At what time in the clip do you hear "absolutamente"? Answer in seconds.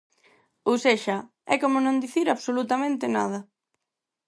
2.29-3.05